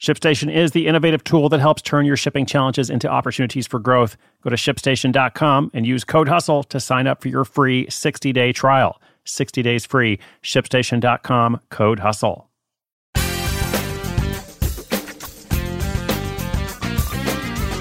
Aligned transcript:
ShipStation 0.00 0.54
is 0.54 0.70
the 0.70 0.86
innovative 0.86 1.24
tool 1.24 1.48
that 1.48 1.58
helps 1.58 1.82
turn 1.82 2.06
your 2.06 2.16
shipping 2.16 2.46
challenges 2.46 2.88
into 2.88 3.08
opportunities 3.08 3.66
for 3.66 3.80
growth. 3.80 4.16
Go 4.42 4.50
to 4.50 4.54
shipstation.com 4.54 5.72
and 5.74 5.84
use 5.84 6.04
code 6.04 6.28
HUSTLE 6.28 6.62
to 6.68 6.78
sign 6.78 7.08
up 7.08 7.20
for 7.20 7.26
your 7.26 7.44
free 7.44 7.84
60 7.90 8.32
day 8.32 8.52
trial. 8.52 9.02
60 9.24 9.60
days 9.60 9.84
free. 9.84 10.20
ShipStation.com, 10.44 11.62
code 11.70 11.98
HUSTLE. 11.98 12.48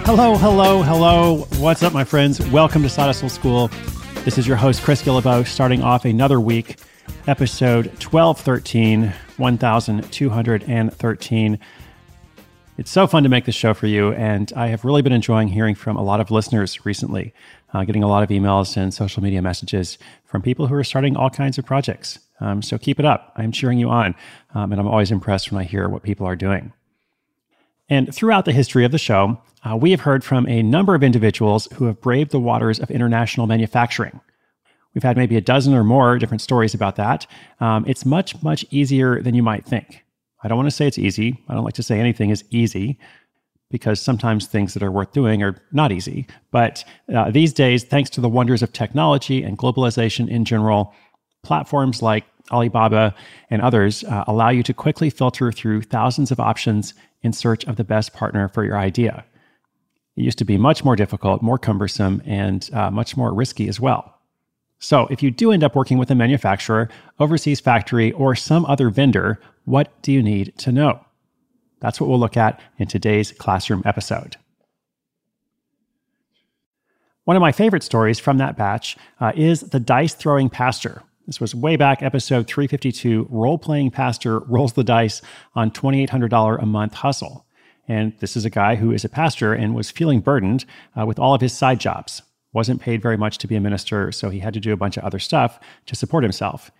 Hello, 0.05 0.37
hello, 0.37 0.81
hello. 0.81 1.45
What's 1.59 1.83
up, 1.83 1.93
my 1.93 2.03
friends? 2.03 2.41
Welcome 2.49 2.81
to 2.81 2.89
Side 2.89 3.05
Hustle 3.05 3.29
School. 3.29 3.69
This 4.25 4.39
is 4.39 4.47
your 4.47 4.57
host, 4.57 4.81
Chris 4.81 5.03
Guillebeau, 5.03 5.45
starting 5.45 5.83
off 5.83 6.03
another 6.03 6.39
week, 6.39 6.77
episode 7.27 7.89
1213, 8.03 9.13
1213. 9.37 11.59
It's 12.77 12.91
so 12.91 13.07
fun 13.07 13.23
to 13.23 13.29
make 13.29 13.45
this 13.45 13.55
show 13.55 13.73
for 13.73 13.87
you, 13.87 14.13
and 14.13 14.53
I 14.55 14.67
have 14.67 14.85
really 14.85 15.01
been 15.01 15.11
enjoying 15.11 15.47
hearing 15.47 15.73
from 15.73 15.97
a 15.97 16.03
lot 16.03 16.21
of 16.21 16.29
listeners 16.29 16.85
recently, 16.85 17.33
uh, 17.73 17.83
getting 17.85 18.03
a 18.03 18.07
lot 18.07 18.21
of 18.21 18.29
emails 18.29 18.77
and 18.77 18.93
social 18.93 19.23
media 19.23 19.41
messages 19.41 19.97
from 20.25 20.43
people 20.43 20.67
who 20.67 20.75
are 20.75 20.83
starting 20.83 21.17
all 21.17 21.31
kinds 21.31 21.57
of 21.57 21.65
projects. 21.65 22.19
Um, 22.39 22.61
so 22.61 22.77
keep 22.77 22.99
it 22.99 23.05
up. 23.05 23.33
I'm 23.35 23.51
cheering 23.51 23.79
you 23.79 23.89
on, 23.89 24.13
um, 24.53 24.71
and 24.71 24.79
I'm 24.79 24.87
always 24.87 25.09
impressed 25.09 25.51
when 25.51 25.59
I 25.59 25.63
hear 25.63 25.89
what 25.89 26.03
people 26.03 26.27
are 26.27 26.35
doing. 26.35 26.71
And 27.89 28.13
throughout 28.13 28.45
the 28.45 28.51
history 28.51 28.85
of 28.85 28.91
the 28.91 28.99
show, 28.99 29.41
uh, 29.67 29.75
we 29.75 29.89
have 29.89 30.01
heard 30.01 30.23
from 30.23 30.47
a 30.47 30.61
number 30.61 30.93
of 30.93 31.01
individuals 31.01 31.67
who 31.73 31.85
have 31.85 31.99
braved 31.99 32.29
the 32.29 32.39
waters 32.39 32.79
of 32.79 32.91
international 32.91 33.47
manufacturing. 33.47 34.21
We've 34.93 35.01
had 35.01 35.17
maybe 35.17 35.35
a 35.35 35.41
dozen 35.41 35.73
or 35.73 35.83
more 35.83 36.19
different 36.19 36.41
stories 36.41 36.75
about 36.75 36.95
that. 36.97 37.25
Um, 37.59 37.85
it's 37.87 38.05
much, 38.05 38.39
much 38.43 38.67
easier 38.69 39.19
than 39.19 39.33
you 39.33 39.41
might 39.41 39.65
think. 39.65 40.03
I 40.47 40.49
don't 40.49 40.59
want 40.59 40.67
to 40.67 40.75
say 40.75 40.87
it's 40.87 40.97
easy. 40.97 41.37
I 41.49 41.55
don't 41.55 41.65
like 41.65 41.73
to 41.73 41.83
say 41.83 41.99
anything 41.99 42.29
is 42.29 42.45
easy 42.51 42.97
because 43.69 43.99
sometimes 43.99 44.47
things 44.47 44.73
that 44.73 44.81
are 44.81 44.89
worth 44.89 45.11
doing 45.11 45.43
are 45.43 45.61
not 45.73 45.91
easy. 45.91 46.25
But 46.51 46.85
uh, 47.13 47.31
these 47.31 47.51
days, 47.51 47.83
thanks 47.83 48.09
to 48.11 48.21
the 48.21 48.29
wonders 48.29 48.63
of 48.63 48.71
technology 48.71 49.43
and 49.43 49.57
globalization 49.57 50.29
in 50.29 50.45
general, 50.45 50.93
platforms 51.43 52.01
like 52.01 52.23
Alibaba 52.49 53.13
and 53.49 53.61
others 53.61 54.05
uh, 54.05 54.23
allow 54.25 54.47
you 54.47 54.63
to 54.63 54.73
quickly 54.73 55.09
filter 55.09 55.51
through 55.51 55.81
thousands 55.81 56.31
of 56.31 56.39
options 56.39 56.93
in 57.23 57.33
search 57.33 57.65
of 57.65 57.75
the 57.75 57.83
best 57.83 58.13
partner 58.13 58.47
for 58.47 58.63
your 58.63 58.77
idea. 58.77 59.25
It 60.15 60.23
used 60.23 60.37
to 60.37 60.45
be 60.45 60.57
much 60.57 60.85
more 60.85 60.95
difficult, 60.95 61.41
more 61.41 61.57
cumbersome, 61.57 62.21
and 62.25 62.69
uh, 62.71 62.89
much 62.89 63.17
more 63.17 63.33
risky 63.33 63.67
as 63.67 63.81
well. 63.81 64.16
So, 64.79 65.07
if 65.07 65.23
you 65.23 65.31
do 65.31 65.51
end 65.51 65.63
up 65.63 65.75
working 65.75 65.97
with 65.97 66.11
a 66.11 66.15
manufacturer, 66.15 66.89
overseas 67.19 67.59
factory, 67.59 68.11
or 68.11 68.35
some 68.35 68.65
other 68.65 68.89
vendor, 68.89 69.39
what 69.65 70.01
do 70.03 70.11
you 70.11 70.21
need 70.21 70.55
to 70.59 70.71
know? 70.71 71.03
That's 71.79 71.99
what 71.99 72.09
we'll 72.09 72.19
look 72.19 72.37
at 72.37 72.59
in 72.77 72.87
today's 72.87 73.31
classroom 73.31 73.81
episode. 73.85 74.37
One 77.23 77.35
of 77.35 77.41
my 77.41 77.51
favorite 77.51 77.83
stories 77.83 78.19
from 78.19 78.37
that 78.37 78.55
batch 78.55 78.95
uh, 79.19 79.33
is 79.35 79.61
the 79.61 79.79
dice 79.79 80.13
throwing 80.13 80.49
pastor. 80.49 81.03
This 81.25 81.41
was 81.41 81.53
way 81.53 81.75
back, 81.75 82.01
episode 82.01 82.47
352 82.47 83.27
Role 83.29 83.57
playing 83.57 83.91
pastor 83.91 84.39
rolls 84.39 84.73
the 84.73 84.83
dice 84.83 85.21
on 85.53 85.71
$2,800 85.71 86.61
a 86.61 86.65
month 86.65 86.93
hustle. 86.93 87.45
And 87.87 88.13
this 88.19 88.37
is 88.37 88.45
a 88.45 88.49
guy 88.49 88.75
who 88.75 88.91
is 88.91 89.03
a 89.03 89.09
pastor 89.09 89.53
and 89.53 89.75
was 89.75 89.91
feeling 89.91 90.21
burdened 90.21 90.65
uh, 90.97 91.05
with 91.05 91.19
all 91.19 91.33
of 91.33 91.41
his 91.41 91.51
side 91.51 91.79
jobs 91.79 92.21
wasn't 92.53 92.81
paid 92.81 93.01
very 93.01 93.17
much 93.17 93.37
to 93.39 93.47
be 93.47 93.55
a 93.55 93.61
minister, 93.61 94.11
so 94.11 94.29
he 94.29 94.39
had 94.39 94.53
to 94.53 94.59
do 94.59 94.73
a 94.73 94.77
bunch 94.77 94.97
of 94.97 95.03
other 95.03 95.19
stuff 95.19 95.59
to 95.85 95.95
support 95.95 96.23
himself. 96.23 96.71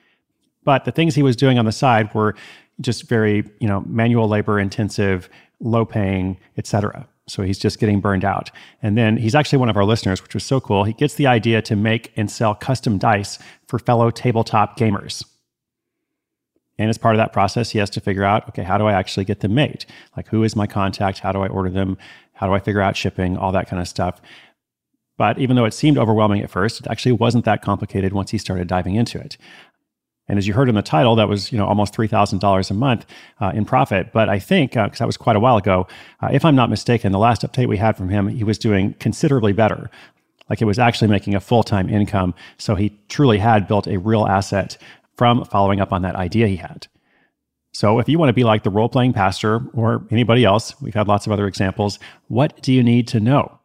But 0.63 0.85
the 0.85 0.91
things 0.91 1.15
he 1.15 1.23
was 1.23 1.35
doing 1.35 1.59
on 1.59 1.65
the 1.65 1.71
side 1.71 2.13
were 2.13 2.35
just 2.81 3.07
very, 3.07 3.49
you 3.59 3.67
know, 3.67 3.81
manual 3.87 4.27
labor 4.27 4.59
intensive, 4.59 5.29
low 5.59 5.85
paying, 5.85 6.37
etc. 6.57 7.07
So 7.27 7.43
he's 7.43 7.59
just 7.59 7.79
getting 7.79 7.99
burned 7.99 8.23
out. 8.23 8.51
And 8.81 8.97
then 8.97 9.17
he's 9.17 9.35
actually 9.35 9.59
one 9.59 9.69
of 9.69 9.77
our 9.77 9.85
listeners, 9.85 10.21
which 10.21 10.33
was 10.33 10.45
so 10.45 10.59
cool. 10.59 10.83
He 10.83 10.93
gets 10.93 11.15
the 11.15 11.27
idea 11.27 11.61
to 11.63 11.75
make 11.75 12.11
and 12.15 12.31
sell 12.31 12.55
custom 12.55 12.97
dice 12.97 13.39
for 13.67 13.79
fellow 13.79 14.11
tabletop 14.11 14.77
gamers. 14.77 15.25
And 16.79 16.89
as 16.89 16.97
part 16.97 17.15
of 17.15 17.17
that 17.17 17.33
process, 17.33 17.71
he 17.71 17.79
has 17.79 17.89
to 17.91 18.01
figure 18.01 18.23
out, 18.23 18.47
okay, 18.49 18.63
how 18.63 18.77
do 18.77 18.85
I 18.85 18.93
actually 18.93 19.25
get 19.25 19.39
them 19.39 19.55
made? 19.55 19.85
Like, 20.15 20.27
who 20.27 20.43
is 20.43 20.55
my 20.55 20.67
contact? 20.67 21.19
How 21.19 21.31
do 21.31 21.41
I 21.41 21.47
order 21.47 21.69
them? 21.69 21.97
How 22.33 22.45
do 22.45 22.53
I 22.53 22.59
figure 22.59 22.81
out 22.81 22.95
shipping? 22.95 23.35
All 23.35 23.51
that 23.51 23.67
kind 23.67 23.81
of 23.81 23.87
stuff. 23.87 24.21
But 25.17 25.39
even 25.39 25.55
though 25.55 25.65
it 25.65 25.73
seemed 25.73 25.97
overwhelming 25.97 26.41
at 26.41 26.49
first, 26.49 26.79
it 26.79 26.87
actually 26.87 27.13
wasn't 27.13 27.45
that 27.45 27.61
complicated 27.61 28.13
once 28.13 28.31
he 28.31 28.37
started 28.37 28.67
diving 28.67 28.95
into 28.95 29.19
it. 29.19 29.37
And 30.27 30.37
as 30.37 30.47
you 30.47 30.53
heard 30.53 30.69
in 30.69 30.75
the 30.75 30.81
title, 30.81 31.15
that 31.15 31.29
was 31.29 31.51
you 31.51 31.57
know 31.57 31.65
almost 31.65 31.93
three 31.93 32.07
thousand 32.07 32.39
dollars 32.39 32.69
a 32.69 32.73
month 32.73 33.05
uh, 33.39 33.51
in 33.53 33.65
profit. 33.65 34.11
But 34.11 34.29
I 34.29 34.39
think 34.39 34.71
because 34.71 34.91
uh, 34.91 34.97
that 34.99 35.05
was 35.07 35.17
quite 35.17 35.35
a 35.35 35.39
while 35.39 35.57
ago, 35.57 35.87
uh, 36.21 36.29
if 36.31 36.43
I'm 36.43 36.55
not 36.55 36.69
mistaken, 36.69 37.11
the 37.11 37.19
last 37.19 37.41
update 37.43 37.67
we 37.67 37.77
had 37.77 37.95
from 37.95 38.09
him, 38.09 38.27
he 38.27 38.43
was 38.43 38.57
doing 38.57 38.93
considerably 38.95 39.53
better. 39.53 39.89
Like 40.49 40.61
it 40.61 40.65
was 40.65 40.79
actually 40.79 41.09
making 41.09 41.35
a 41.35 41.39
full 41.39 41.63
time 41.63 41.89
income. 41.89 42.33
So 42.57 42.75
he 42.75 42.97
truly 43.09 43.37
had 43.37 43.67
built 43.67 43.87
a 43.87 43.97
real 43.97 44.27
asset 44.27 44.77
from 45.15 45.43
following 45.45 45.81
up 45.81 45.91
on 45.91 46.01
that 46.03 46.15
idea 46.15 46.47
he 46.47 46.57
had. 46.57 46.87
So 47.73 47.99
if 47.99 48.09
you 48.09 48.17
want 48.17 48.29
to 48.29 48.33
be 48.33 48.43
like 48.43 48.63
the 48.63 48.69
role 48.69 48.89
playing 48.89 49.13
pastor 49.13 49.61
or 49.73 50.05
anybody 50.09 50.45
else, 50.45 50.79
we've 50.81 50.93
had 50.93 51.07
lots 51.07 51.25
of 51.25 51.31
other 51.31 51.47
examples. 51.47 51.99
What 52.27 52.61
do 52.61 52.73
you 52.73 52.83
need 52.83 53.07
to 53.09 53.19
know? 53.19 53.59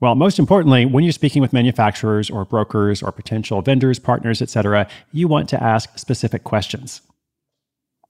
Well, 0.00 0.14
most 0.14 0.38
importantly, 0.38 0.86
when 0.86 1.02
you're 1.02 1.12
speaking 1.12 1.42
with 1.42 1.52
manufacturers 1.52 2.30
or 2.30 2.44
brokers 2.44 3.02
or 3.02 3.10
potential 3.10 3.62
vendors, 3.62 3.98
partners, 3.98 4.40
etc., 4.40 4.86
you 5.12 5.26
want 5.26 5.48
to 5.48 5.62
ask 5.62 5.98
specific 5.98 6.44
questions. 6.44 7.00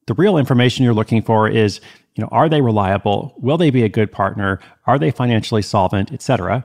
The 0.06 0.14
real 0.14 0.36
information 0.36 0.84
you're 0.84 0.94
looking 0.94 1.22
for 1.22 1.48
is, 1.48 1.80
you 2.14 2.22
know, 2.22 2.28
are 2.30 2.48
they 2.48 2.60
reliable? 2.60 3.34
Will 3.38 3.56
they 3.56 3.70
be 3.70 3.84
a 3.84 3.88
good 3.88 4.12
partner? 4.12 4.60
Are 4.86 4.98
they 4.98 5.10
financially 5.10 5.62
solvent, 5.62 6.12
etc.? 6.12 6.64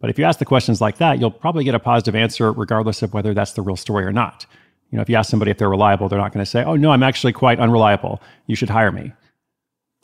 But 0.00 0.10
if 0.10 0.18
you 0.18 0.24
ask 0.24 0.38
the 0.38 0.44
questions 0.44 0.80
like 0.80 0.98
that, 0.98 1.18
you'll 1.18 1.30
probably 1.30 1.64
get 1.64 1.74
a 1.74 1.78
positive 1.78 2.14
answer 2.14 2.52
regardless 2.52 3.02
of 3.02 3.14
whether 3.14 3.32
that's 3.34 3.52
the 3.52 3.62
real 3.62 3.76
story 3.76 4.04
or 4.04 4.12
not. 4.12 4.46
You 4.90 4.96
know, 4.96 5.02
if 5.02 5.08
you 5.08 5.16
ask 5.16 5.30
somebody 5.30 5.50
if 5.50 5.58
they're 5.58 5.70
reliable, 5.70 6.08
they're 6.08 6.18
not 6.18 6.32
going 6.32 6.44
to 6.44 6.50
say, 6.50 6.62
"Oh, 6.62 6.76
no, 6.76 6.90
I'm 6.90 7.02
actually 7.02 7.32
quite 7.32 7.58
unreliable. 7.58 8.20
You 8.46 8.54
should 8.54 8.70
hire 8.70 8.92
me." 8.92 9.12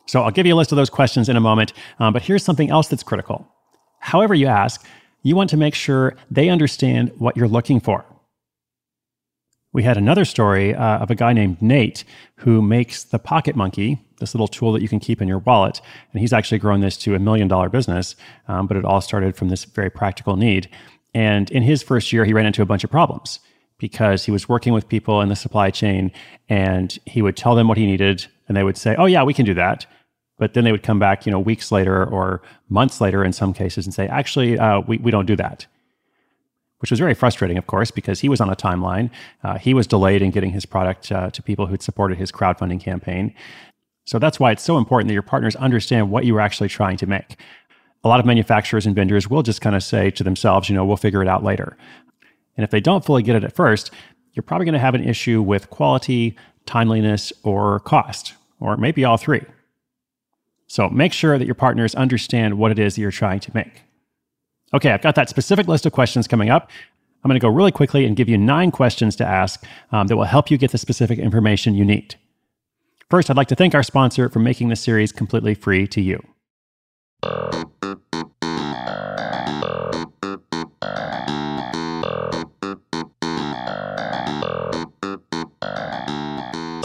So 0.07 0.23
I'll 0.23 0.31
give 0.31 0.47
you 0.47 0.55
a 0.55 0.57
list 0.57 0.73
of 0.73 0.77
those 0.77 0.91
questions 0.91 1.29
in 1.29 1.37
a 1.37 1.41
moment. 1.41 1.73
Um, 1.99 2.13
but 2.13 2.23
here's 2.23 2.43
something 2.43 2.71
else 2.71 2.89
that's 2.89 3.03
critical. 3.03 3.47
However, 4.01 4.35
you 4.35 4.47
ask, 4.47 4.85
you 5.23 5.37
want 5.37 5.51
to 5.51 5.57
make 5.57 5.75
sure 5.75 6.17
they 6.31 6.49
understand 6.49 7.13
what 7.19 7.37
you're 7.37 7.49
looking 7.49 7.81
for. 7.81 8.05
We 9.73 9.85
had 9.85 9.97
another 9.97 10.25
story 10.25 10.75
uh, 10.75 10.99
of 10.99 11.11
a 11.11 11.15
guy 11.15 11.33
named 11.33 11.63
Nate 11.63 12.05
who 12.37 12.61
makes 12.61 13.05
the 13.05 13.21
Pocket 13.21 13.55
Monkey, 13.55 14.05
this 14.19 14.35
little 14.35 14.49
tool 14.49 14.73
that 14.73 14.83
you 14.83 14.89
can 14.89 14.99
keep 14.99 15.23
in 15.23 15.29
your 15.29 15.39
wallet. 15.39 15.81
And 16.13 16.21
he's 16.21 16.33
actually 16.33 16.59
grown 16.59 16.81
this 16.81 16.97
to 16.99 17.15
a 17.15 17.21
million 17.21 17.47
dollar 17.47 17.69
business, 17.69 18.17
um, 18.49 18.67
but 18.67 18.77
it 18.77 18.85
all 18.85 19.01
started 19.01 19.37
from 19.37 19.49
this 19.49 19.65
very 19.65 19.91
practical 19.91 20.35
need. 20.35 20.69
And 21.15 21.51
in 21.51 21.63
his 21.63 21.83
first 21.83 22.13
year, 22.13 22.25
he 22.25 22.33
ran 22.33 22.47
into 22.47 22.63
a 22.63 22.67
bunch 22.67 22.83
of 22.83 22.91
problems 22.91 23.39
because 23.79 24.25
he 24.25 24.33
was 24.33 24.49
working 24.49 24.73
with 24.73 24.89
people 24.89 25.21
in 25.21 25.29
the 25.29 25.37
supply 25.37 25.71
chain 25.71 26.11
and 26.49 26.99
he 27.07 27.23
would 27.23 27.37
tell 27.37 27.55
them 27.55 27.69
what 27.69 27.79
he 27.79 27.87
needed 27.87 28.27
and 28.49 28.57
they 28.57 28.65
would 28.65 28.77
say, 28.77 28.97
Oh, 28.99 29.07
yeah, 29.07 29.23
we 29.23 29.35
can 29.35 29.47
do 29.47 29.55
that 29.55 29.87
but 30.41 30.55
then 30.55 30.65
they 30.65 30.73
would 30.73 30.83
come 30.83 30.99
back, 30.99 31.27
you 31.27 31.31
know, 31.31 31.39
weeks 31.39 31.71
later 31.71 32.03
or 32.03 32.41
months 32.71 32.99
later 32.99 33.23
in 33.23 33.31
some 33.33 33.53
cases 33.53 33.85
and 33.85 33.95
say, 33.95 34.09
actually, 34.09 34.59
uh, 34.59 34.81
we, 34.81 34.97
we 34.97 35.11
don't 35.11 35.27
do 35.27 35.37
that. 35.37 35.67
Which 36.79 36.91
was 36.91 36.99
very 36.99 37.13
frustrating, 37.13 37.59
of 37.59 37.67
course, 37.67 37.91
because 37.91 38.21
he 38.21 38.31
was 38.31 38.41
on 38.41 38.49
a 38.49 38.57
timeline. 38.57 39.11
Uh, 39.45 39.59
he 39.59 39.75
was 39.75 39.87
delayed 39.87 40.23
in 40.23 40.31
getting 40.31 40.51
his 40.51 40.65
product 40.65 41.13
uh, 41.13 41.29
to 41.31 41.43
people 41.43 41.67
who'd 41.67 41.83
supported 41.83 42.17
his 42.17 42.33
crowdfunding 42.33 42.81
campaign. 42.81 43.35
So 44.07 44.19
that's 44.19 44.41
why 44.41 44.51
it's 44.51 44.63
so 44.63 44.79
important 44.79 45.09
that 45.09 45.13
your 45.13 45.23
partners 45.23 45.57
understand 45.57 46.11
what 46.11 46.25
you 46.25 46.33
were 46.33 46.41
actually 46.41 46.71
trying 46.71 46.97
to 46.97 47.07
make. 47.07 47.37
A 48.03 48.09
lot 48.09 48.19
of 48.19 48.25
manufacturers 48.25 48.87
and 48.87 48.97
vendors 48.97 49.29
will 49.29 49.43
just 49.43 49.61
kind 49.61 49.77
of 49.77 49.83
say 49.83 50.11
to 50.13 50.25
themselves, 50.25 50.71
you 50.71 50.75
know, 50.75 50.87
we'll 50.87 50.97
figure 50.97 51.21
it 51.21 51.29
out 51.29 51.45
later. 51.45 51.77
And 52.57 52.65
if 52.65 52.71
they 52.71 52.81
don't 52.81 53.05
fully 53.05 53.23
get 53.23 53.37
it 53.37 53.45
at 53.45 53.55
first, 53.55 53.91
you're 54.33 54.43
probably 54.43 54.65
going 54.65 54.73
to 54.73 54.79
have 54.79 54.95
an 54.95 55.07
issue 55.07 55.43
with 55.43 55.69
quality, 55.69 56.35
timeliness, 56.65 57.31
or 57.43 57.81
cost, 57.81 58.33
or 58.59 58.79
maybe 58.79 59.05
all 59.05 59.19
three. 59.19 59.43
So 60.71 60.89
make 60.89 61.13
sure 61.13 61.37
that 61.37 61.47
your 61.47 61.57
partners 61.57 61.97
understand 61.97 62.57
what 62.57 62.71
it 62.71 62.79
is 62.79 62.95
that 62.95 63.01
you're 63.01 63.11
trying 63.11 63.41
to 63.41 63.51
make. 63.53 63.83
Okay, 64.73 64.93
I've 64.93 65.03
got 65.03 65.17
that 65.17 65.29
specific 65.29 65.67
list 65.67 65.85
of 65.85 65.91
questions 65.91 66.29
coming 66.29 66.49
up. 66.49 66.71
I'm 67.25 67.29
going 67.29 67.41
to 67.41 67.45
go 67.45 67.49
really 67.53 67.73
quickly 67.73 68.07
and 68.07 68.15
give 68.15 68.29
you 68.29 68.39
nine 68.39 68.71
questions 68.71 69.17
to 69.17 69.27
ask 69.27 69.65
um, 69.91 70.07
that 70.07 70.17
will 70.17 70.23
help 70.23 70.49
you 70.49 70.57
get 70.57 70.71
the 70.71 70.79
specific 70.79 71.19
information 71.19 71.75
you 71.75 71.85
need. 71.85 72.15
First, 73.11 73.31
I'd 73.31 73.37
like 73.37 73.49
to 73.49 73.57
thank 73.57 73.75
our 73.75 73.83
sponsor 73.83 74.29
for 74.29 74.39
making 74.39 74.69
this 74.69 74.81
series 74.81 75.11
completely 75.11 75.57
free 75.57 75.89
to 75.89 76.01
you. 76.01 76.23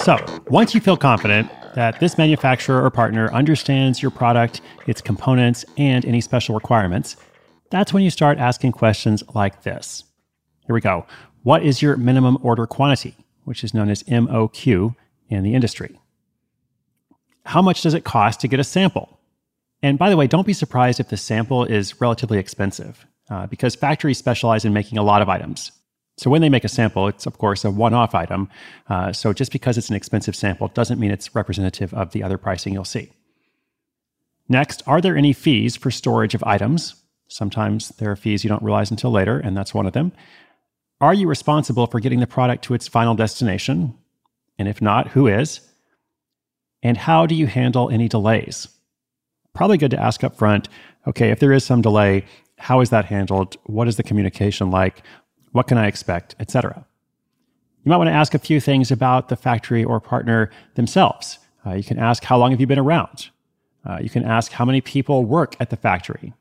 So, 0.03 0.17
once 0.47 0.73
you 0.73 0.81
feel 0.81 0.97
confident 0.97 1.51
that 1.75 1.99
this 1.99 2.17
manufacturer 2.17 2.83
or 2.83 2.89
partner 2.89 3.31
understands 3.33 4.01
your 4.01 4.09
product, 4.09 4.61
its 4.87 5.01
components, 5.01 5.63
and 5.77 6.05
any 6.05 6.21
special 6.21 6.55
requirements, 6.55 7.17
that's 7.69 7.93
when 7.93 8.01
you 8.01 8.09
start 8.09 8.37
asking 8.37 8.71
questions 8.71 9.23
like 9.33 9.63
this. 9.63 10.03
Here 10.65 10.73
we 10.73 10.81
go. 10.81 11.05
What 11.43 11.63
is 11.63 11.81
your 11.81 11.97
minimum 11.97 12.37
order 12.41 12.65
quantity, 12.65 13.15
which 13.43 13.63
is 13.63 13.73
known 13.73 13.89
as 13.89 14.03
MOQ 14.03 14.95
in 15.29 15.43
the 15.43 15.53
industry? 15.53 15.99
How 17.45 17.61
much 17.61 17.81
does 17.81 17.93
it 17.93 18.05
cost 18.05 18.39
to 18.39 18.47
get 18.47 18.59
a 18.59 18.63
sample? 18.63 19.19
And 19.83 19.99
by 19.99 20.09
the 20.09 20.17
way, 20.17 20.27
don't 20.27 20.47
be 20.47 20.53
surprised 20.53 20.99
if 20.99 21.09
the 21.09 21.17
sample 21.17 21.65
is 21.65 21.99
relatively 22.01 22.39
expensive, 22.39 23.05
uh, 23.29 23.47
because 23.47 23.75
factories 23.75 24.17
specialize 24.17 24.65
in 24.65 24.73
making 24.73 24.97
a 24.97 25.03
lot 25.03 25.21
of 25.21 25.29
items. 25.29 25.71
So 26.17 26.29
when 26.29 26.41
they 26.41 26.49
make 26.49 26.63
a 26.63 26.69
sample, 26.69 27.07
it's 27.07 27.25
of 27.25 27.37
course 27.37 27.65
a 27.65 27.71
one-off 27.71 28.15
item. 28.15 28.49
Uh, 28.89 29.11
so 29.11 29.33
just 29.33 29.51
because 29.51 29.77
it's 29.77 29.89
an 29.89 29.95
expensive 29.95 30.35
sample 30.35 30.69
doesn't 30.69 30.99
mean 30.99 31.11
it's 31.11 31.35
representative 31.35 31.93
of 31.93 32.11
the 32.11 32.23
other 32.23 32.37
pricing 32.37 32.73
you'll 32.73 32.85
see. 32.85 33.11
Next, 34.47 34.83
are 34.87 35.01
there 35.01 35.17
any 35.17 35.33
fees 35.33 35.75
for 35.75 35.91
storage 35.91 36.35
of 36.35 36.43
items? 36.43 36.95
Sometimes 37.27 37.89
there 37.97 38.11
are 38.11 38.15
fees 38.15 38.43
you 38.43 38.49
don't 38.49 38.63
realize 38.63 38.91
until 38.91 39.11
later, 39.11 39.39
and 39.39 39.57
that's 39.57 39.73
one 39.73 39.87
of 39.87 39.93
them. 39.93 40.11
Are 41.01 41.13
you 41.13 41.27
responsible 41.27 41.87
for 41.87 41.99
getting 41.99 42.19
the 42.19 42.27
product 42.27 42.63
to 42.65 42.73
its 42.73 42.87
final 42.87 43.15
destination? 43.15 43.95
And 44.57 44.67
if 44.67 44.81
not, 44.81 45.09
who 45.09 45.27
is? 45.27 45.59
And 46.83 46.97
how 46.97 47.25
do 47.25 47.35
you 47.35 47.47
handle 47.47 47.89
any 47.89 48.07
delays? 48.07 48.67
Probably 49.53 49.77
good 49.77 49.91
to 49.91 50.01
ask 50.01 50.23
up 50.23 50.37
front 50.37 50.69
okay, 51.07 51.29
if 51.29 51.39
there 51.39 51.51
is 51.51 51.63
some 51.63 51.83
delay, 51.83 52.25
how 52.57 52.81
is 52.81 52.89
that 52.89 53.05
handled? 53.05 53.57
What 53.65 53.87
is 53.87 53.95
the 53.95 54.01
communication 54.01 54.71
like? 54.71 55.03
What 55.55 55.67
can 55.67 55.77
I 55.77 55.87
expect, 55.87 56.35
etc. 56.41 56.85
You 57.85 57.89
might 57.89 57.95
want 57.95 58.09
to 58.09 58.13
ask 58.13 58.33
a 58.33 58.39
few 58.39 58.59
things 58.59 58.91
about 58.91 59.29
the 59.29 59.37
factory 59.37 59.85
or 59.85 60.01
partner 60.01 60.51
themselves. 60.73 61.39
Uh, 61.65 61.75
you 61.75 61.83
can 61.83 61.97
ask, 61.97 62.25
how 62.25 62.37
long 62.37 62.51
have 62.51 62.59
you 62.59 62.67
been 62.67 62.77
around? 62.77 63.29
Uh, 63.85 63.99
you 64.01 64.09
can 64.09 64.25
ask, 64.25 64.51
how 64.51 64.65
many 64.65 64.81
people 64.81 65.23
work 65.23 65.55
at 65.61 65.69
the 65.69 65.77
factory? 65.77 66.33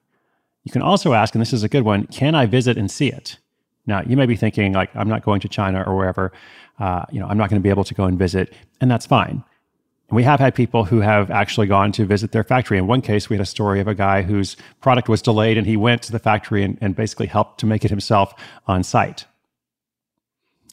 You 0.65 0.73
can 0.73 0.83
also 0.83 1.13
ask, 1.13 1.33
and 1.33 1.41
this 1.41 1.53
is 1.53 1.63
a 1.63 1.69
good 1.69 1.85
one, 1.85 2.09
can 2.09 2.35
I 2.35 2.47
visit 2.47 2.77
and 2.77 2.91
see 2.91 3.07
it? 3.07 3.39
Now, 3.87 4.03
you 4.05 4.17
may 4.17 4.27
be 4.27 4.35
thinking, 4.35 4.73
like, 4.73 4.91
I'm 4.97 5.09
not 5.09 5.23
going 5.23 5.41
to 5.43 5.49
China 5.49 5.85
or 5.87 5.95
wherever, 5.95 6.33
uh, 6.81 7.05
you 7.13 7.21
know, 7.21 7.29
I'm 7.29 7.39
not 7.39 7.51
going 7.51 7.61
to 7.61 7.65
be 7.65 7.71
able 7.71 7.85
to 7.85 7.95
go 7.95 8.07
and 8.07 8.19
visit, 8.19 8.53
and 8.81 8.91
that's 8.91 9.07
fine. 9.07 9.45
We 10.11 10.23
have 10.23 10.39
had 10.39 10.55
people 10.55 10.85
who 10.85 11.01
have 11.01 11.31
actually 11.31 11.67
gone 11.67 11.91
to 11.93 12.05
visit 12.05 12.33
their 12.33 12.45
factory. 12.45 12.79
In 12.79 12.87
one 12.87 13.01
case, 13.01 13.29
we 13.29 13.37
had 13.37 13.43
a 13.43 13.47
story 13.47 13.81
of 13.81 13.89
a 13.89 13.95
guy 13.95 14.23
whose 14.23 14.57
product 14.81 15.09
was 15.09 15.23
delayed, 15.23 15.57
and 15.57 15.67
he 15.67 15.77
went 15.77 16.03
to 16.03 16.13
the 16.13 16.19
factory 16.19 16.63
and, 16.63 16.79
and 16.81 16.95
basically 16.95 17.27
helped 17.27 17.59
to 17.61 17.67
make 17.67 17.85
it 17.85 17.91
himself 17.91 18.35
on 18.67 18.83
site. 18.83 19.25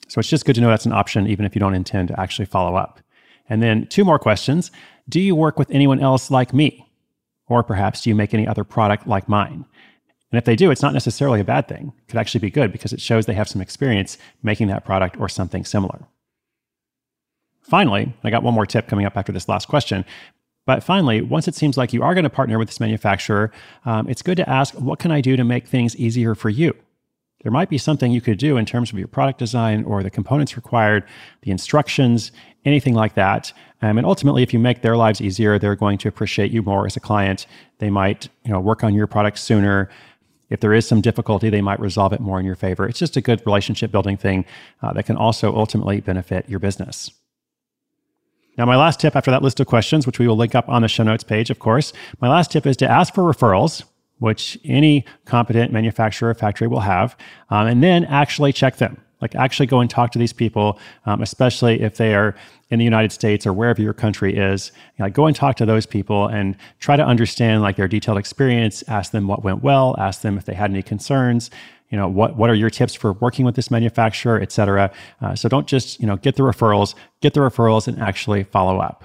So 0.09 0.19
it's 0.19 0.29
just 0.29 0.45
good 0.45 0.55
to 0.55 0.61
know 0.61 0.69
that's 0.69 0.85
an 0.85 0.91
option, 0.91 1.27
even 1.27 1.45
if 1.45 1.55
you 1.55 1.59
don't 1.59 1.73
intend 1.73 2.09
to 2.09 2.19
actually 2.19 2.45
follow 2.45 2.75
up. 2.75 2.99
And 3.47 3.63
then 3.63 3.87
two 3.87 4.03
more 4.03 4.19
questions. 4.19 4.69
Do 5.07 5.21
you 5.21 5.35
work 5.35 5.57
with 5.57 5.71
anyone 5.71 6.01
else 6.01 6.29
like 6.29 6.53
me? 6.53 6.85
Or 7.47 7.63
perhaps 7.63 8.01
do 8.01 8.09
you 8.09 8.15
make 8.15 8.33
any 8.33 8.45
other 8.47 8.63
product 8.63 9.07
like 9.07 9.29
mine? 9.29 9.65
And 10.31 10.37
if 10.37 10.45
they 10.45 10.55
do, 10.55 10.71
it's 10.71 10.81
not 10.81 10.93
necessarily 10.93 11.41
a 11.41 11.45
bad 11.45 11.67
thing. 11.67 11.93
It 11.97 12.07
could 12.09 12.19
actually 12.19 12.39
be 12.39 12.49
good 12.49 12.71
because 12.71 12.93
it 12.93 13.01
shows 13.01 13.25
they 13.25 13.33
have 13.33 13.49
some 13.49 13.61
experience 13.61 14.17
making 14.43 14.67
that 14.67 14.85
product 14.85 15.17
or 15.19 15.27
something 15.27 15.65
similar. 15.65 16.07
Finally, 17.61 18.13
I 18.23 18.29
got 18.29 18.43
one 18.43 18.53
more 18.53 18.65
tip 18.65 18.87
coming 18.87 19.05
up 19.05 19.17
after 19.17 19.31
this 19.31 19.47
last 19.47 19.67
question. 19.67 20.05
But 20.65 20.83
finally, 20.83 21.21
once 21.21 21.47
it 21.47 21.55
seems 21.55 21.77
like 21.77 21.91
you 21.91 22.03
are 22.03 22.13
going 22.13 22.23
to 22.23 22.29
partner 22.29 22.59
with 22.59 22.67
this 22.67 22.79
manufacturer, 22.79 23.51
um, 23.85 24.07
it's 24.07 24.21
good 24.21 24.37
to 24.37 24.49
ask, 24.49 24.73
what 24.75 24.99
can 24.99 25.11
I 25.11 25.21
do 25.21 25.35
to 25.35 25.43
make 25.43 25.67
things 25.67 25.95
easier 25.95 26.35
for 26.35 26.49
you? 26.49 26.75
There 27.43 27.51
might 27.51 27.69
be 27.69 27.79
something 27.79 28.11
you 28.11 28.21
could 28.21 28.37
do 28.37 28.57
in 28.57 28.65
terms 28.65 28.91
of 28.91 28.99
your 28.99 29.07
product 29.07 29.39
design 29.39 29.83
or 29.85 30.03
the 30.03 30.11
components 30.11 30.55
required, 30.55 31.03
the 31.41 31.49
instructions, 31.49 32.31
anything 32.65 32.93
like 32.93 33.15
that. 33.15 33.51
Um, 33.81 33.97
and 33.97 34.05
ultimately, 34.05 34.43
if 34.43 34.53
you 34.53 34.59
make 34.59 34.83
their 34.83 34.95
lives 34.95 35.21
easier, 35.21 35.57
they're 35.57 35.75
going 35.75 35.97
to 35.99 36.07
appreciate 36.07 36.51
you 36.51 36.61
more 36.61 36.85
as 36.85 36.95
a 36.95 36.99
client. 36.99 37.47
They 37.79 37.89
might, 37.89 38.29
you 38.45 38.51
know, 38.51 38.59
work 38.59 38.83
on 38.83 38.93
your 38.93 39.07
product 39.07 39.39
sooner. 39.39 39.89
If 40.51 40.59
there 40.59 40.73
is 40.73 40.87
some 40.87 41.01
difficulty, 41.01 41.49
they 41.49 41.61
might 41.61 41.79
resolve 41.79 42.13
it 42.13 42.19
more 42.19 42.39
in 42.39 42.45
your 42.45 42.55
favor. 42.55 42.87
It's 42.87 42.99
just 42.99 43.17
a 43.17 43.21
good 43.21 43.41
relationship 43.45 43.91
building 43.91 44.17
thing 44.17 44.45
uh, 44.83 44.93
that 44.93 45.07
can 45.07 45.17
also 45.17 45.55
ultimately 45.55 45.99
benefit 45.99 46.47
your 46.47 46.59
business. 46.59 47.09
Now, 48.57 48.65
my 48.65 48.75
last 48.75 48.99
tip 48.99 49.15
after 49.15 49.31
that 49.31 49.41
list 49.41 49.59
of 49.59 49.67
questions, 49.67 50.05
which 50.05 50.19
we 50.19 50.27
will 50.27 50.35
link 50.35 50.55
up 50.55 50.67
on 50.67 50.81
the 50.81 50.87
show 50.87 51.03
notes 51.03 51.23
page, 51.23 51.49
of 51.49 51.59
course, 51.59 51.93
my 52.19 52.27
last 52.27 52.51
tip 52.51 52.65
is 52.65 52.77
to 52.77 52.89
ask 52.89 53.13
for 53.13 53.23
referrals, 53.23 53.83
which 54.19 54.57
any 54.65 55.05
competent 55.25 55.71
manufacturer 55.71 56.29
or 56.29 56.33
factory 56.33 56.67
will 56.67 56.81
have, 56.81 57.15
um, 57.49 57.67
and 57.67 57.83
then 57.83 58.05
actually 58.05 58.53
check 58.53 58.77
them. 58.77 59.01
Like 59.21 59.35
actually 59.35 59.67
go 59.67 59.79
and 59.79 59.89
talk 59.89 60.11
to 60.11 60.19
these 60.19 60.33
people, 60.33 60.79
um, 61.05 61.21
especially 61.21 61.81
if 61.81 61.97
they 61.97 62.15
are 62.15 62.35
in 62.69 62.79
the 62.79 62.85
United 62.85 63.11
States 63.11 63.45
or 63.45 63.53
wherever 63.53 63.81
your 63.81 63.93
country 63.93 64.35
is. 64.35 64.71
You 64.97 65.05
know, 65.05 65.11
go 65.11 65.27
and 65.27 65.35
talk 65.35 65.55
to 65.57 65.65
those 65.65 65.85
people 65.85 66.27
and 66.27 66.55
try 66.79 66.95
to 66.95 67.05
understand 67.05 67.61
like 67.61 67.75
their 67.75 67.87
detailed 67.87 68.17
experience. 68.17 68.83
Ask 68.87 69.11
them 69.11 69.27
what 69.27 69.43
went 69.43 69.63
well. 69.63 69.95
Ask 69.99 70.21
them 70.21 70.37
if 70.37 70.45
they 70.45 70.53
had 70.53 70.71
any 70.71 70.81
concerns. 70.81 71.51
You 71.89 71.97
know 71.97 72.07
what 72.07 72.37
what 72.37 72.49
are 72.49 72.55
your 72.55 72.69
tips 72.69 72.93
for 72.93 73.13
working 73.13 73.45
with 73.45 73.55
this 73.55 73.69
manufacturer, 73.69 74.39
et 74.39 74.51
cetera. 74.51 74.91
Uh, 75.21 75.35
so 75.35 75.49
don't 75.49 75.67
just 75.67 75.99
you 75.99 76.07
know 76.07 76.15
get 76.15 76.35
the 76.37 76.43
referrals, 76.43 76.95
get 77.19 77.33
the 77.33 77.41
referrals, 77.41 77.87
and 77.87 78.01
actually 78.01 78.43
follow 78.43 78.79
up. 78.79 79.03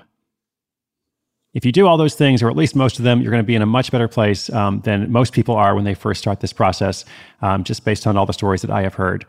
If 1.52 1.64
you 1.64 1.72
do 1.72 1.86
all 1.86 1.96
those 1.96 2.14
things, 2.14 2.42
or 2.42 2.50
at 2.50 2.56
least 2.56 2.76
most 2.76 2.98
of 2.98 3.04
them, 3.04 3.22
you're 3.22 3.30
going 3.30 3.42
to 3.42 3.46
be 3.46 3.54
in 3.54 3.62
a 3.62 3.66
much 3.66 3.90
better 3.90 4.08
place 4.08 4.50
um, 4.50 4.82
than 4.82 5.10
most 5.10 5.32
people 5.32 5.56
are 5.56 5.74
when 5.74 5.84
they 5.84 5.94
first 5.94 6.20
start 6.20 6.40
this 6.40 6.52
process, 6.52 7.06
um, 7.40 7.64
just 7.64 7.82
based 7.82 8.06
on 8.06 8.14
all 8.14 8.26
the 8.26 8.34
stories 8.34 8.60
that 8.60 8.70
I 8.70 8.82
have 8.82 8.92
heard. 8.92 9.24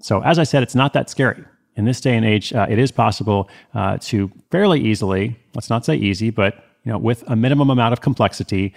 So, 0.00 0.22
as 0.22 0.38
I 0.38 0.44
said, 0.44 0.62
it's 0.62 0.74
not 0.74 0.92
that 0.92 1.10
scary. 1.10 1.44
In 1.76 1.84
this 1.84 2.00
day 2.00 2.16
and 2.16 2.24
age, 2.24 2.52
uh, 2.52 2.66
it 2.68 2.78
is 2.78 2.90
possible 2.90 3.48
uh, 3.74 3.98
to 4.02 4.30
fairly 4.50 4.80
easily, 4.80 5.38
let's 5.54 5.70
not 5.70 5.84
say 5.84 5.94
easy, 5.96 6.30
but 6.30 6.64
you 6.84 6.92
know, 6.92 6.98
with 6.98 7.22
a 7.28 7.36
minimum 7.36 7.70
amount 7.70 7.92
of 7.92 8.00
complexity, 8.00 8.74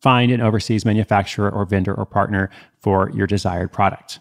find 0.00 0.32
an 0.32 0.40
overseas 0.40 0.84
manufacturer 0.84 1.50
or 1.50 1.64
vendor 1.64 1.94
or 1.94 2.06
partner 2.06 2.50
for 2.80 3.10
your 3.10 3.26
desired 3.26 3.72
product. 3.72 4.20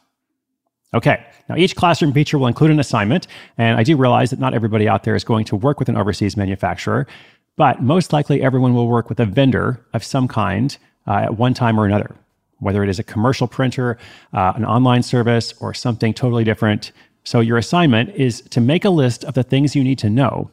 Okay, 0.94 1.25
now 1.48 1.56
each 1.56 1.75
classroom 1.75 2.12
feature 2.12 2.38
will 2.38 2.48
include 2.48 2.72
an 2.72 2.80
assignment, 2.80 3.28
and 3.57 3.78
I 3.78 3.83
do 3.83 3.95
realize 3.95 4.30
that 4.31 4.39
not 4.39 4.54
everybody 4.54 4.89
out 4.89 5.04
there 5.04 5.16
is 5.16 5.24
going 5.24 5.45
to 5.45 5.56
work 5.56 5.80
with 5.80 5.88
an 5.88 5.95
overseas 5.95 6.36
manufacturer, 6.36 7.07
but 7.56 7.81
most 7.81 8.12
likely 8.12 8.42
everyone 8.42 8.74
will 8.74 8.88
work 8.88 9.07
with 9.07 9.19
a 9.19 9.25
vendor 9.25 9.86
of 9.94 10.04
some 10.04 10.28
kind 10.28 10.78
uh, 11.07 11.21
at 11.23 11.38
one 11.38 11.54
time 11.54 11.80
or 11.80 11.85
another 11.85 12.16
whether 12.61 12.83
it 12.83 12.89
is 12.89 12.99
a 12.99 13.03
commercial 13.03 13.47
printer, 13.47 13.97
uh, 14.33 14.53
an 14.56 14.63
online 14.63 15.03
service, 15.03 15.53
or 15.59 15.73
something 15.73 16.13
totally 16.13 16.45
different. 16.45 16.91
So, 17.23 17.39
your 17.39 17.57
assignment 17.57 18.15
is 18.15 18.41
to 18.41 18.61
make 18.61 18.85
a 18.85 18.89
list 18.89 19.23
of 19.25 19.33
the 19.33 19.44
things 19.44 19.75
you 19.75 19.83
need 19.83 19.99
to 19.99 20.09
know 20.09 20.49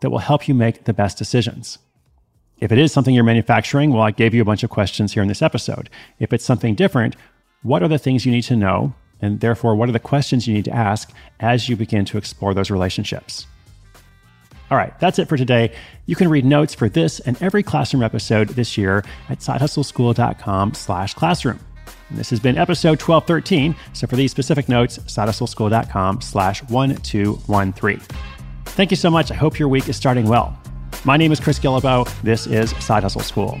that 0.00 0.10
will 0.10 0.18
help 0.18 0.46
you 0.46 0.54
make 0.54 0.84
the 0.84 0.92
best 0.92 1.16
decisions. 1.16 1.78
If 2.58 2.70
it 2.70 2.78
is 2.78 2.92
something 2.92 3.14
you're 3.14 3.24
manufacturing, 3.24 3.92
well, 3.92 4.02
I 4.02 4.10
gave 4.10 4.34
you 4.34 4.42
a 4.42 4.44
bunch 4.44 4.62
of 4.62 4.70
questions 4.70 5.12
here 5.12 5.22
in 5.22 5.28
this 5.28 5.42
episode. 5.42 5.88
If 6.18 6.32
it's 6.32 6.44
something 6.44 6.74
different, 6.74 7.16
what 7.62 7.82
are 7.82 7.88
the 7.88 7.98
things 7.98 8.26
you 8.26 8.32
need 8.32 8.42
to 8.42 8.56
know? 8.56 8.94
And 9.20 9.40
therefore, 9.40 9.74
what 9.74 9.88
are 9.88 9.92
the 9.92 10.00
questions 10.00 10.46
you 10.46 10.54
need 10.54 10.64
to 10.66 10.74
ask 10.74 11.12
as 11.40 11.68
you 11.68 11.76
begin 11.76 12.04
to 12.06 12.18
explore 12.18 12.54
those 12.54 12.70
relationships? 12.70 13.46
All 14.72 14.78
right, 14.78 14.98
that's 15.00 15.18
it 15.18 15.28
for 15.28 15.36
today. 15.36 15.70
You 16.06 16.16
can 16.16 16.28
read 16.28 16.46
notes 16.46 16.74
for 16.74 16.88
this 16.88 17.20
and 17.20 17.40
every 17.42 17.62
classroom 17.62 18.02
episode 18.02 18.48
this 18.48 18.78
year 18.78 19.04
at 19.28 19.40
sidehustleschool.com 19.40 20.72
slash 20.72 21.12
classroom. 21.12 21.60
This 22.10 22.30
has 22.30 22.40
been 22.40 22.56
episode 22.56 22.98
1213. 22.98 23.76
So 23.92 24.06
for 24.06 24.16
these 24.16 24.30
specific 24.30 24.70
notes, 24.70 24.96
sidehustleschool.com 24.96 26.22
slash 26.22 26.62
1213. 26.62 28.00
Thank 28.64 28.90
you 28.90 28.96
so 28.96 29.10
much. 29.10 29.30
I 29.30 29.34
hope 29.34 29.58
your 29.58 29.68
week 29.68 29.90
is 29.90 29.96
starting 29.98 30.26
well. 30.26 30.58
My 31.04 31.18
name 31.18 31.32
is 31.32 31.38
Chris 31.38 31.58
Guillebeau. 31.58 32.10
This 32.22 32.46
is 32.46 32.70
Side 32.82 33.02
Hustle 33.02 33.20
School. 33.20 33.60